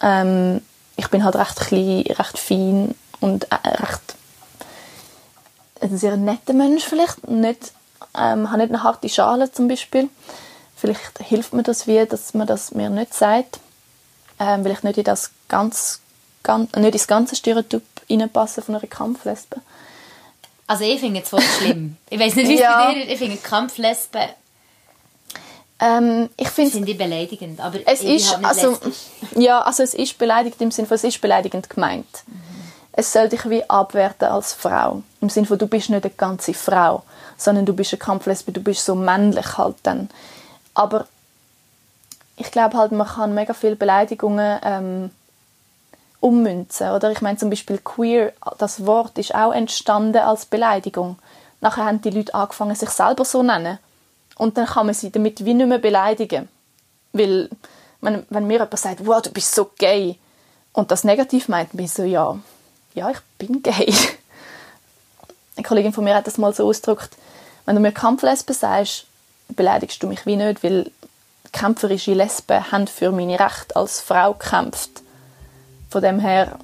[0.00, 0.62] Ähm,
[0.98, 4.16] ich bin halt recht klein, recht fein und äh, recht
[5.80, 7.28] ein sehr netter Mensch vielleicht.
[7.28, 7.72] Nicht,
[8.14, 10.10] ähm, habe nicht eine harte Schale zum Beispiel.
[10.76, 13.60] Vielleicht hilft mir das wie, dass man das mir nicht sagt,
[14.40, 16.00] ähm, weil ich nicht in das ganz,
[16.42, 19.58] ganz nicht ins ganze Stereotyp reinpasse von einer Kampflesbe.
[20.66, 21.96] Also ich finde es voll schlimm.
[22.10, 22.86] Ich weiß nicht, wie es ja.
[22.86, 23.12] bei dir ist.
[23.12, 24.28] Ich finde Kampflesben
[25.80, 28.76] ähm, ich finde sind die beleidigend, aber es ist halt also
[29.36, 32.24] ja, also es ist beleidigend im Sinne von es ist beleidigend gemeint.
[32.26, 32.42] Mhm.
[32.92, 36.52] Es soll dich wie abwerten als Frau im Sinne von du bist nicht eine ganze
[36.52, 37.04] Frau,
[37.36, 40.10] sondern du bist eine Kampflesbe, du bist so männlich halt dann.
[40.74, 41.06] Aber
[42.36, 45.10] ich glaube halt man kann mega viele Beleidigungen ähm,
[46.20, 46.90] ummünzen.
[46.90, 51.18] Oder ich meine zum Beispiel queer, das Wort ist auch entstanden als Beleidigung.
[51.60, 53.78] Nachher haben die Leute angefangen, sich selber so zu nennen.
[54.38, 56.48] Und dann kann man sie damit wie nicht mehr beleidigen.
[57.12, 57.50] Weil,
[58.00, 60.16] wenn, wenn mir jemand sagt, wow, du bist so gay,
[60.72, 62.38] und das negativ meint, bin ich so, ja,
[62.94, 63.92] ja, ich bin gay.
[65.56, 67.16] Eine Kollegin von mir hat das mal so ausgedrückt,
[67.66, 69.04] wenn du mir Kampflesbe sagst,
[69.48, 70.90] beleidigst du mich wie nicht, weil
[71.52, 75.02] kämpferische Lesben haben für meine Rechte als Frau gekämpft.
[75.90, 76.58] Von dem her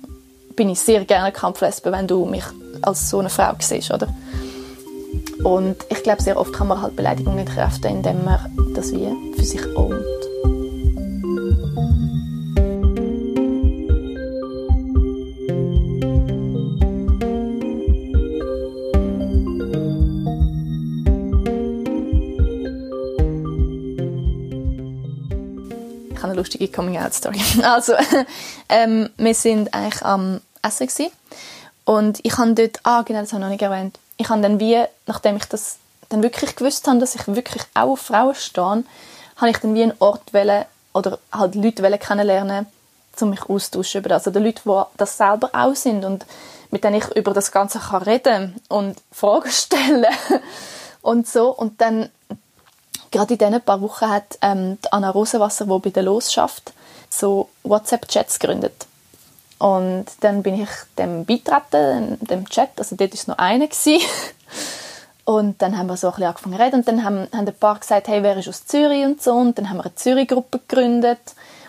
[0.54, 2.44] bin ich sehr gerne Kampflesbe, wenn du mich
[2.82, 4.14] als so eine Frau siehst, oder?
[5.44, 8.38] Und ich glaube, sehr oft kann man halt Beleidigungen entkräften, indem man
[8.74, 9.94] das wie für sich ownt.
[26.10, 27.38] Ich habe eine lustige Coming-out-Story.
[27.62, 27.92] Also,
[28.70, 31.12] ähm, wir sind eigentlich am Essen gewesen.
[31.84, 34.60] und ich habe dort, ah genau, das habe ich noch nicht erwähnt, ich habe dann
[34.60, 38.84] wie, nachdem ich das dann wirklich gewusst habe, dass ich wirklich auch auf Frauen stehe,
[39.36, 42.66] habe ich dann wie einen Ort wählen oder halt Leute wählen kennenlernen,
[43.20, 44.26] um mich austauschen über das.
[44.26, 46.24] Oder Leute, die das selber auch sind und
[46.70, 50.06] mit denen ich über das Ganze kann reden und Fragen stellen
[51.02, 51.50] und so.
[51.50, 52.10] Und dann,
[53.10, 56.72] gerade in diesen paar Wochen hat ähm, Anna Rosenwasser, die bei der Los schafft,
[57.10, 58.86] so WhatsApp-Chats gegründet.
[59.58, 63.68] Und dann bin ich dem beitreten, dem Chat, also dort war es noch einer.
[65.24, 67.54] Und dann haben wir so ein bisschen angefangen zu reden und dann haben, haben ein
[67.54, 69.32] paar gesagt, hey, wer ist aus Zürich und so.
[69.32, 71.18] Und dann haben wir eine Zürich-Gruppe gegründet.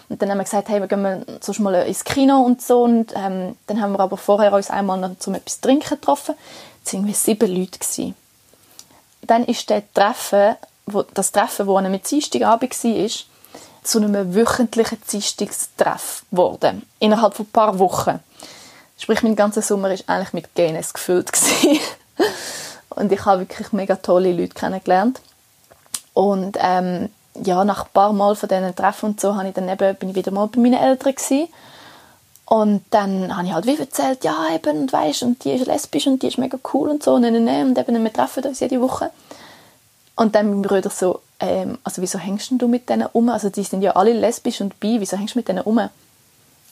[0.10, 2.84] Und dann haben wir gesagt, hey, wir gehen sonst mal ins Kino und so.
[2.84, 6.36] Und ähm, dann haben wir aber vorher uns einmal noch zum etwas trinken getroffen.
[6.84, 7.80] Es waren irgendwie sieben Leute.
[7.80, 8.14] Gewesen.
[9.22, 13.10] Dann ist der Treffen, wo, das Treffen, das am Dienstagabend war,
[13.86, 16.84] zu einem wöchentlichen Dienstagstreff geworden.
[17.00, 18.20] Innerhalb von ein paar Wochen.
[18.98, 21.32] Sprich, mein ganzer Sommer war eigentlich mit Gayness gefüllt.
[22.90, 25.22] und ich habe wirklich mega tolle Leute kennengelernt.
[26.14, 27.10] Und ähm,
[27.44, 30.10] ja, nach ein paar Mal von diesen Treffen und so habe ich dann eben, bin
[30.10, 31.50] ich wieder mal bei meinen Eltern gewesen.
[32.46, 36.06] Und dann habe ich halt wie erzählt, ja eben, und weisst, und die ist lesbisch
[36.08, 38.80] und die ist mega cool und so, und, und, und eben, wir treffen uns jede
[38.80, 39.10] Woche.
[40.16, 43.30] Und dann mein Bruder so, ähm, also wieso hängst du mit denen um?
[43.30, 45.90] Also die sind ja alle lesbisch und bi, wieso hängst du mit denen um?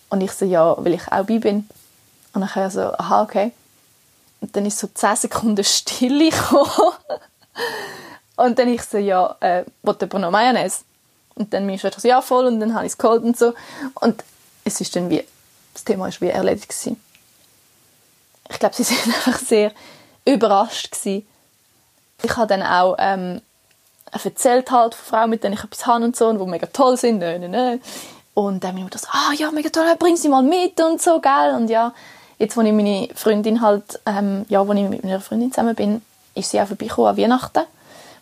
[0.09, 1.67] Und ich so, ja, weil ich auch bi bin.
[2.33, 3.51] Und dann er so, aha, okay.
[4.41, 6.31] Und dann ist so 10 Sekunden Stille
[8.35, 10.81] und dann ich so, ja, äh, wollte aber noch Mayonnaise?
[11.35, 12.45] Und dann meine Schwester so, ja, voll.
[12.45, 13.53] Und dann habe ich es geholt und so.
[13.95, 14.23] Und
[14.63, 15.23] es ist dann wie,
[15.73, 17.01] das Thema ist wie erledigt gewesen.
[18.49, 19.71] Ich glaube, sie sind einfach sehr
[20.25, 21.27] überrascht gewesen.
[22.23, 23.41] Ich habe dann auch ähm,
[24.11, 26.97] erzählt halt von Frauen, mit denen ich etwas habe und so, und die mega toll
[26.97, 27.19] sind.
[27.19, 27.77] Nö, nö, nö.
[28.33, 31.19] Und dann bin ich das, ah ja, mega toll, bring sie mal mit und so,
[31.19, 31.53] gell?
[31.55, 31.93] Und ja,
[32.39, 36.01] jetzt, wo ich meine Freundin halt, ähm, ja, wo ich mit meiner Freundin zusammen bin,
[36.33, 37.63] ist sie auch vorbeigekommen an Weihnachten.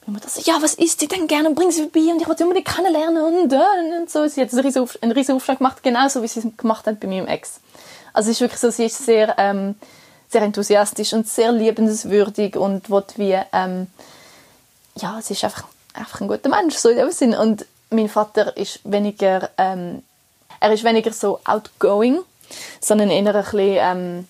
[0.07, 1.51] Und ich das, ja, was isst sie denn gerne?
[1.51, 4.27] Bring sie vorbei und ich wollte unbedingt kennenlernen und, äh, und so.
[4.27, 7.07] Sie hat einen riesen, einen riesen Aufschlag gemacht, genauso wie sie es gemacht hat bei
[7.07, 7.59] meinem Ex.
[8.11, 9.75] Also es ist wirklich so, sie ist sehr, ähm,
[10.31, 13.87] sehr enthusiastisch und sehr liebenswürdig und will wie, ähm,
[14.95, 17.33] ja, sie ist einfach einfach ein guter Mensch, so in dem Sinn.
[17.33, 20.03] Und mein Vater ist weniger, ähm,
[20.59, 22.19] er ist weniger so outgoing,
[22.79, 24.27] sondern eher ein bisschen ähm,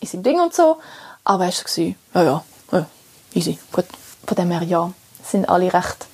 [0.00, 0.78] in seinem Ding und so.
[1.24, 2.86] Aber er war so, ja, ja, ja,
[3.34, 3.86] easy, gut.
[4.26, 4.92] Von dem her, ja,
[5.24, 6.06] sind alle recht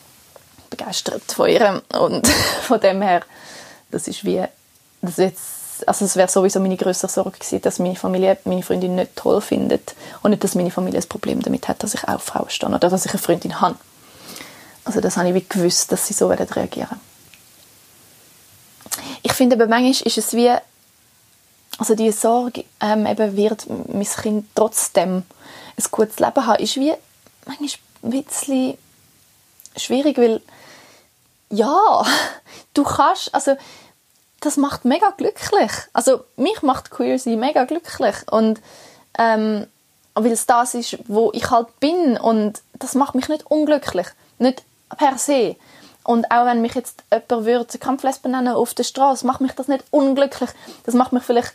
[0.71, 1.83] begeistert von ihr.
[1.99, 2.27] Und
[2.63, 3.23] von dem her,
[3.91, 4.45] das ist wie,
[5.03, 5.41] das jetzt,
[5.87, 9.41] also es wäre sowieso meine größere Sorge gewesen, dass meine Familie meine Freundin nicht toll
[9.41, 12.71] findet und nicht, dass meine Familie ein Problem damit hat, dass ich auch Frau stehe
[12.71, 13.77] oder dass ich eine Freundin habe.
[14.85, 17.01] Also das habe ich wie gewusst, dass sie so werden reagieren.
[19.23, 20.53] Ich finde aber manchmal ist es wie,
[21.79, 25.23] also die Sorge, ähm, eben wird mein Kind trotzdem
[25.77, 26.93] ein gutes Leben haben, ist wie
[27.47, 27.69] manchmal
[28.03, 28.79] ein bisschen
[29.77, 30.41] schwierig, weil
[31.51, 32.05] ja,
[32.75, 33.57] du kannst, also
[34.45, 35.71] das macht mega glücklich.
[35.93, 38.61] Also mich macht Queer sein mega glücklich und
[39.19, 39.67] ähm,
[40.15, 44.07] weil es das ist, wo ich halt bin und das macht mich nicht unglücklich.
[44.39, 44.63] Nicht
[44.97, 45.57] per se.
[46.05, 49.69] Und auch wenn mich jetzt jemand würde Kampflesbe nennen auf der Straße, macht mich das
[49.69, 50.51] nicht unglücklich.
[50.85, 51.53] Das macht mich vielleicht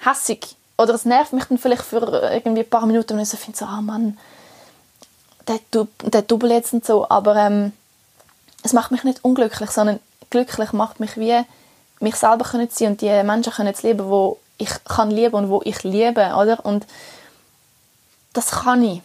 [0.00, 0.56] hässig.
[0.76, 2.00] Oder es nervt mich dann vielleicht für
[2.32, 4.18] irgendwie ein paar Minuten, wenn ich so finde, so, ah Mann,
[5.46, 5.60] der,
[6.02, 7.08] der Double jetzt und so.
[7.08, 7.72] Aber ähm,
[8.64, 10.00] es macht mich nicht unglücklich, sondern
[10.30, 11.44] glücklich macht mich wie
[12.02, 15.62] mich selber können sein und die Menschen können leben, wo ich kann lieben und wo
[15.64, 16.64] ich liebe, oder?
[16.64, 16.86] Und
[18.32, 19.02] das kann ich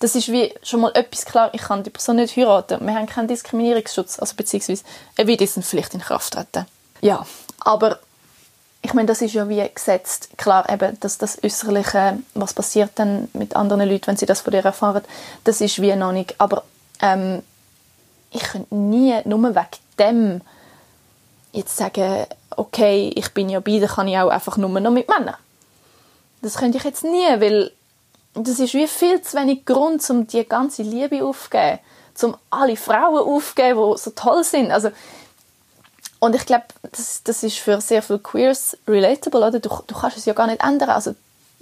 [0.00, 2.84] das ist wie schon mal etwas klar, ich kann die Person nicht heiraten.
[2.86, 4.84] Wir haben keinen Diskriminierungsschutz, also beziehungsweise
[5.16, 6.66] er wird jetzt vielleicht in Kraft treten.
[7.00, 7.26] Ja,
[7.60, 7.98] aber
[8.82, 10.30] ich meine, das ist ja wie gesetzt.
[10.36, 14.52] Klar, eben, dass das Äußerliche, was passiert dann mit anderen Leuten, wenn sie das von
[14.52, 15.02] dir erfahren,
[15.44, 16.40] das ist wie noch nicht.
[16.40, 16.62] Aber
[17.02, 17.42] ähm,
[18.30, 19.66] ich könnte nie nur wegen
[19.98, 20.40] dem
[21.52, 25.08] jetzt sagen, okay, ich bin ja bei, dann kann ich auch einfach nur noch mit
[25.08, 25.36] Männern.
[26.42, 27.72] Das könnte ich jetzt nie, weil
[28.34, 31.80] das ist wie viel zu wenig Grund, um die ganze Liebe aufzugeben,
[32.22, 34.70] um alle Frauen aufzugeben, die so toll sind.
[34.70, 34.90] Also,
[36.20, 39.60] und ich glaube, das, das ist für sehr viele Queers relatable, oder?
[39.60, 40.90] Du, du kannst es ja gar nicht ändern.
[40.90, 41.14] Also,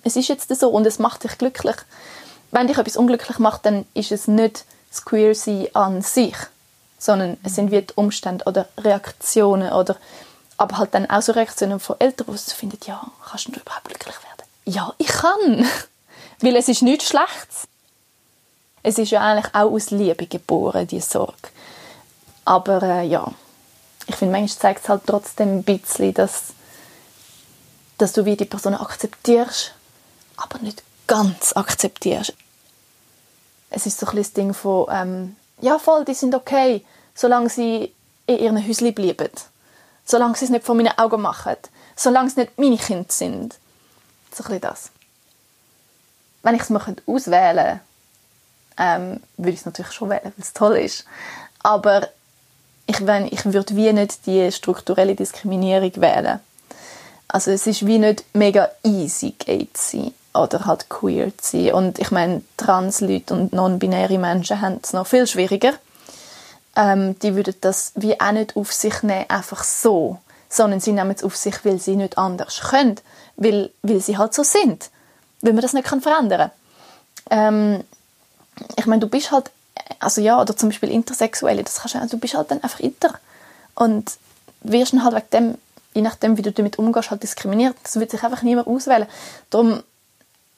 [0.03, 1.77] es ist jetzt so und es macht dich glücklich.
[2.51, 6.37] Wenn dich etwas unglücklich macht, dann ist es nicht das Queer-Sein an sich,
[6.99, 9.97] sondern es sind wie die Umstände oder Reaktionen oder
[10.59, 14.17] aber halt dann auch so Reaktionen von Eltern, die finden, ja, kannst du überhaupt glücklich
[14.17, 14.49] werden?
[14.65, 15.69] Ja, ich kann.
[16.41, 17.69] Weil es ist nichts Schlechtes.
[18.83, 21.35] Es ist ja eigentlich auch aus Liebe geboren, die Sorge.
[22.45, 23.31] Aber äh, ja,
[24.07, 26.55] ich finde, manchmal zeigt es halt trotzdem ein bisschen, dass,
[27.99, 29.73] dass du wie die Person akzeptierst,
[30.37, 32.35] aber nicht ganz akzeptierst.
[33.71, 37.49] Es ist so ein bisschen das Ding von, ähm, ja voll, die sind okay, solange
[37.49, 37.93] sie
[38.27, 39.31] in ihren Häuschen bleiben.
[40.05, 41.57] Solange sie es nicht vor meinen Augen machen.
[41.97, 43.57] Solange es nicht meine Kinder sind.
[44.33, 44.91] So ein das
[46.47, 47.81] wenn ich es mir auswählen könnte,
[48.79, 51.05] ähm, würde ich es natürlich schon wählen, weil es toll ist.
[51.61, 52.09] Aber
[52.87, 56.39] ich, wenn, ich würde wie nicht die strukturelle Diskriminierung wählen.
[57.27, 61.73] Also es ist wie nicht mega easy, gay zu sein oder halt queer zu sein.
[61.73, 65.73] Und ich meine, Trans-Leute und non-binäre Menschen haben es noch viel schwieriger.
[66.77, 70.19] Ähm, die würden das wie auch nicht auf sich nehmen, einfach so.
[70.49, 72.97] Sondern sie nehmen es auf sich, weil sie nicht anders können.
[73.37, 74.91] Weil, weil sie halt so sind
[75.43, 76.51] weil man das nicht kann verändern
[77.31, 77.83] ähm,
[78.77, 79.51] ich meine, du bist halt,
[79.99, 83.15] also ja, oder zum Beispiel Intersexuelle, das kannst du, du bist halt dann einfach inter
[83.75, 84.13] und
[84.61, 85.59] wirst dann halt wegen dem,
[85.95, 87.75] je nachdem, wie du damit umgehst, halt diskriminiert.
[87.83, 89.07] Das wird sich einfach niemand auswählen.
[89.51, 89.83] Darum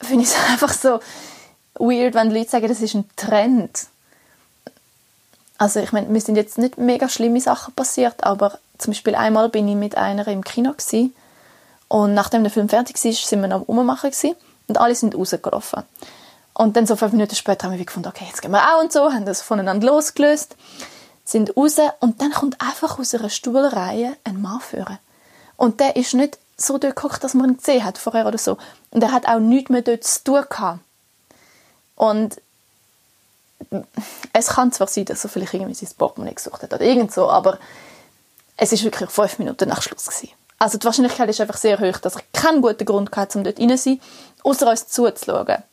[0.01, 0.99] finde ich es einfach so
[1.75, 3.87] weird, wenn Leute sagen, das ist ein Trend.
[5.57, 9.49] Also ich meine, mir sind jetzt nicht mega schlimme Sachen passiert, aber zum Beispiel einmal
[9.49, 11.13] bin ich mit einer im Kino gewesen,
[11.89, 14.35] und nachdem der Film fertig war, sind wir noch rummachen gewesen.
[14.67, 15.83] Und alle sind rausgelaufen.
[16.53, 18.93] Und dann so fünf Minuten später haben wir gefunden, okay, jetzt gehen wir auch und
[18.93, 20.55] so, haben das voneinander losgelöst,
[21.25, 24.99] sind raus und dann kommt einfach aus einer Stuhlreihe ein Mann führen.
[25.57, 28.57] Und der ist nicht so dort gekocht, dass man ihn gesehen hat vorher oder so.
[28.91, 30.79] Und er hat auch nichts mehr dort zu tun gehabt.
[31.95, 32.41] Und
[34.33, 37.29] es kann zwar sein, dass er vielleicht irgendwie sein Portemonnaie gesucht hat oder irgend so,
[37.29, 37.59] aber
[38.57, 40.29] es ist wirklich fünf Minuten nach Schluss gewesen.
[40.57, 43.59] Also die Wahrscheinlichkeit ist einfach sehr hoch, dass ich keinen guten Grund hatte, um dort
[43.59, 44.01] rein zu sein,
[44.43, 45.63] außer uns zuzuschauen.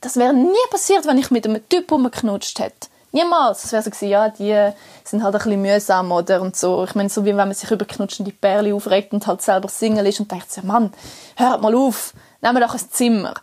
[0.00, 2.88] Das wäre nie passiert, wenn ich mit einem Typ rumgeknutscht hätte.
[3.12, 3.64] Niemals.
[3.64, 4.72] Es wäre so gewesen, ja, die
[5.04, 6.84] sind halt ein bisschen mühsam oder und so.
[6.84, 10.06] Ich meine, so wie wenn man sich über knutschende Perle aufregt und halt selber Single
[10.06, 10.92] ist und denkt, ja, Mann,
[11.36, 13.34] hört mal auf, nehmen doch ein Zimmer.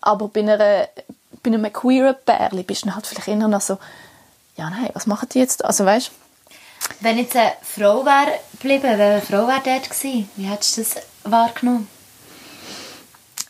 [0.00, 0.88] Aber bei, einer, bei
[1.44, 3.78] einem queeren Perle bist du halt vielleicht eher noch so,
[4.56, 5.64] ja, nein, was machen die jetzt?
[5.64, 6.10] Also, weißt
[7.00, 10.28] wenn jetzt eine Frau wäre geblieben, welche Frau wäre dort gewesen?
[10.36, 11.88] Wie hättest du das wahrgenommen?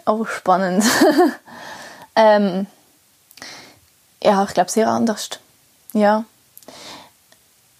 [0.06, 0.84] Oh, spannend.
[2.16, 2.66] ähm,
[4.26, 5.30] ja, ich glaube, sehr anders.
[5.92, 6.24] Ja.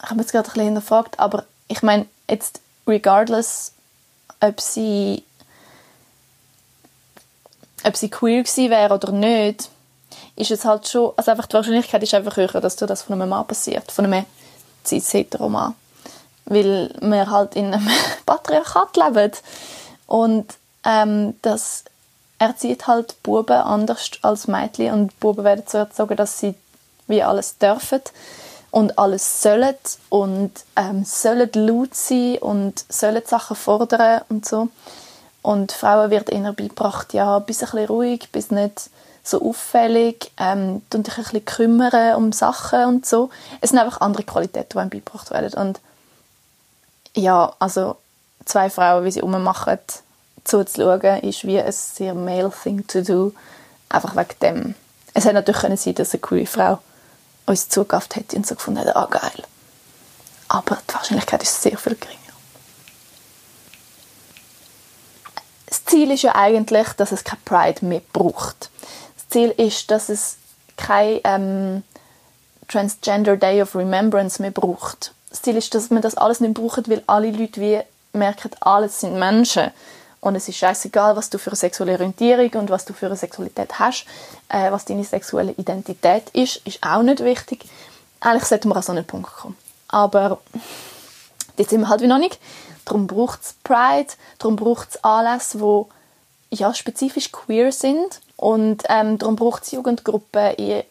[0.02, 3.72] Ich habe jetzt gerade ein bisschen hinterfragt, aber ich meine, jetzt regardless,
[4.40, 5.24] ob sie
[7.84, 9.70] ob sie queer gewesen wäre oder nicht,
[10.36, 13.28] ist es halt schon, also einfach die Wahrscheinlichkeit ist einfach höher, dass das von einem
[13.28, 14.24] Mann passiert, von einem
[14.84, 15.74] Cis-Heteroman.
[16.44, 17.88] Weil wir halt in einem
[18.26, 19.32] Patriarchat leben.
[20.06, 20.54] Und
[20.84, 21.84] ähm, das
[22.38, 24.92] erzieht halt Buben anders als Mädchen.
[24.92, 26.54] Und Buben werden so erzogen, dass sie
[27.06, 28.02] wie alles dürfen
[28.70, 29.76] und alles sollen
[30.10, 34.68] und ähm, sollen laut sein und sollen Sachen fordern und so.
[35.42, 38.90] Und Frauen wird eher beigebracht, ja, bist ein bisschen ruhig, bist nicht
[39.22, 43.30] so auffällig, ähm, dich ein bisschen kümmern um Sachen und so.
[43.60, 45.54] Es sind einfach andere Qualitäten, die einem beigebracht werden.
[45.54, 45.80] Und
[47.14, 47.96] ja, also
[48.44, 49.78] zwei Frauen, wie sie rummachen,
[50.46, 53.32] zuzuschauen, ist wie ein sehr male thing to do.
[53.88, 54.74] Einfach wegen dem.
[55.14, 56.78] Es hätte natürlich können sein, dass eine queere Frau
[57.46, 59.44] uns zugekauft hätte und so gefunden hätte, ah geil.
[60.48, 62.20] Aber die Wahrscheinlichkeit ist sehr viel geringer.
[65.66, 68.70] Das Ziel ist ja eigentlich, dass es kein Pride mehr braucht.
[69.36, 70.36] Ziel ist, dass es
[70.76, 71.82] kein ähm,
[72.68, 75.12] Transgender Day of Remembrance mehr braucht.
[75.30, 77.80] Das Ziel ist, dass man das alles nicht braucht, weil alle Leute wie
[78.12, 79.70] merken, alles sind Menschen.
[80.20, 83.16] Und es ist scheißegal, was du für eine sexuelle Orientierung und was du für eine
[83.16, 84.06] Sexualität hast.
[84.48, 87.64] Äh, was deine sexuelle Identität ist, ist auch nicht wichtig.
[88.20, 89.56] Eigentlich sollten wir an so einen Punkt kommen.
[89.88, 90.40] Aber
[91.58, 92.38] jetzt sind wir halt wie noch nicht.
[92.84, 99.18] Darum braucht es Pride, darum braucht es Anlässe, die ja, spezifisch queer sind und ähm,
[99.18, 100.84] darum braucht es Jugendgruppen in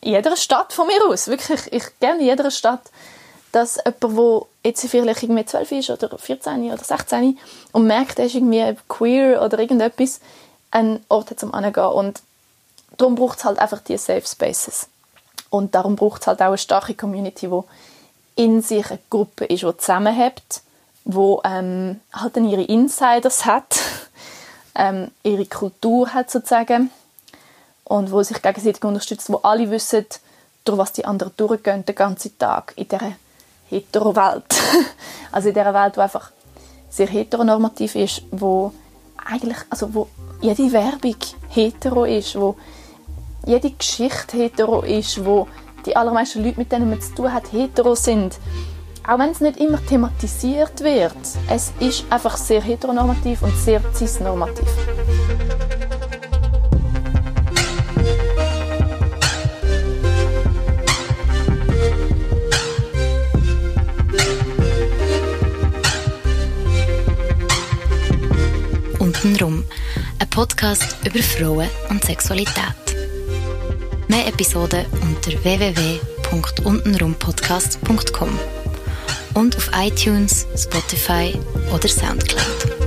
[0.00, 2.82] in jeder Stadt von mir aus, wirklich, ich gerne in jeder Stadt,
[3.52, 7.38] dass jemand, der jetzt vielleicht irgendwie 12 ist oder 14 oder 16
[7.72, 10.20] und merkt, er ist irgendwie queer oder irgendetwas,
[10.70, 11.88] einen Ort hat, um hinzugehen.
[11.88, 12.22] Und
[12.96, 14.88] darum braucht es halt einfach diese Safe Spaces.
[15.50, 19.62] Und darum braucht es halt auch eine starke Community, die in sich eine Gruppe ist,
[19.62, 20.62] die zusammenhält,
[21.04, 23.78] wo ähm, halt dann ihre Insiders hat,
[24.74, 26.90] ähm, ihre Kultur hat sozusagen
[27.84, 30.06] und wo sich gegenseitig unterstützt, wo alle wissen,
[30.64, 33.12] durch was die anderen durchgehen den ganzen Tag in dieser
[33.70, 34.54] hetero-Welt.
[35.32, 36.30] also in dieser Welt, die einfach
[36.88, 38.72] sehr heteronormativ ist, wo
[39.24, 40.08] eigentlich, also wo
[40.40, 41.16] jede Werbung
[41.48, 42.56] hetero ist, wo
[43.46, 45.48] jede Geschichte hetero ist, wo
[45.86, 48.38] die allermeisten Leute, mit denen man zu tun hat, hetero sind.
[49.06, 51.16] Auch wenn es nicht immer thematisiert wird,
[51.48, 54.68] es ist einfach sehr heteronormativ und sehr cisnormativ.
[70.38, 72.54] Podcast über Frauen und Sexualität.
[74.06, 78.38] Mehr Episoden unter www.untenrumpodcast.com
[79.34, 81.36] und auf iTunes, Spotify
[81.74, 82.77] oder Soundcloud.